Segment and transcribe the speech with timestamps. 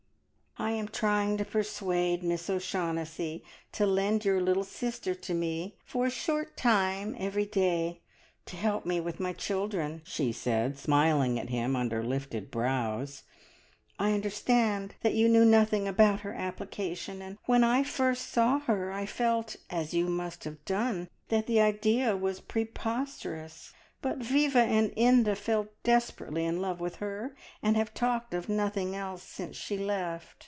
[0.57, 6.05] "I am trying to persuade Miss O'Shaughnessy to lend your little sister to me for
[6.05, 8.01] a short time every day,
[8.47, 13.23] to help me with my children," she said, smiling at him under lifted brows.
[13.97, 18.91] "I understand that you knew nothing about her application, and when I first saw her
[18.91, 24.91] I felt, as you must have done, that the idea was preposterous, but Viva and
[24.95, 29.77] Inda fell desperately in love with her, and have talked of nothing else since she
[29.77, 30.35] left.